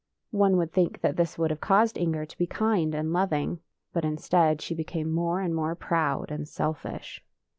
One 0.31 0.57
would 0.57 0.73
think 0.73 1.01
that 1.01 1.15
this 1.15 1.37
would 1.37 1.51
have 1.51 1.61
caused 1.61 1.95
Inger 1.95 2.25
to 2.25 2.37
be 2.39 2.47
kind 2.47 2.95
and 2.95 3.13
loving, 3.13 3.59
but 3.93 4.03
in 4.03 4.17
stead 4.17 4.59
she 4.59 4.73
became 4.73 5.11
more 5.13 5.39
and 5.41 5.53
more 5.53 5.75
proud 5.75 6.31
and 6.31 6.47
selfish. 6.49 7.23